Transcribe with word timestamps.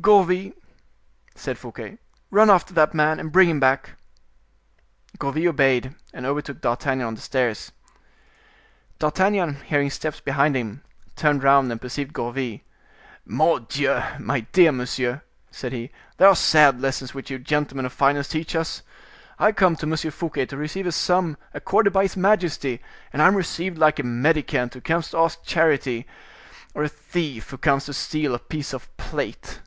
"Gourville," 0.00 0.52
said 1.34 1.58
Fouquet, 1.58 1.98
"run 2.30 2.50
after 2.50 2.72
that 2.72 2.94
man 2.94 3.18
and 3.18 3.32
bring 3.32 3.50
him 3.50 3.58
back." 3.58 3.96
Gourville 5.18 5.48
obeyed, 5.48 5.92
and 6.14 6.24
overtook 6.24 6.60
D'Artagnan 6.60 7.04
on 7.04 7.14
the 7.16 7.20
stairs. 7.20 7.72
D'Artagnan, 9.00 9.54
hearing 9.66 9.90
steps 9.90 10.20
behind 10.20 10.54
him, 10.56 10.84
turned 11.16 11.42
round 11.42 11.72
and 11.72 11.80
perceived 11.80 12.12
Gourville. 12.12 12.60
"Mordioux! 13.26 14.00
my 14.20 14.42
dear 14.52 14.70
monsieur," 14.70 15.22
said 15.50 15.72
he, 15.72 15.90
"there 16.18 16.28
are 16.28 16.36
sad 16.36 16.80
lessons 16.80 17.12
which 17.12 17.28
you 17.28 17.40
gentlemen 17.40 17.84
of 17.84 17.92
finance 17.92 18.28
teach 18.28 18.54
us; 18.54 18.82
I 19.36 19.50
come 19.50 19.74
to 19.74 19.86
M. 19.86 19.96
Fouquet 19.96 20.46
to 20.46 20.56
receive 20.56 20.86
a 20.86 20.92
sum 20.92 21.36
accorded 21.52 21.92
by 21.92 22.04
his 22.04 22.16
majesty, 22.16 22.80
and 23.12 23.20
I 23.20 23.26
am 23.26 23.34
received 23.34 23.78
like 23.78 23.98
a 23.98 24.04
mendicant 24.04 24.74
who 24.74 24.80
comes 24.80 25.10
to 25.10 25.18
ask 25.18 25.42
charity, 25.42 26.06
or 26.72 26.84
a 26.84 26.88
thief 26.88 27.50
who 27.50 27.58
comes 27.58 27.86
to 27.86 27.92
steal 27.92 28.32
a 28.36 28.38
piece 28.38 28.72
of 28.72 28.96
plate." 28.96 29.60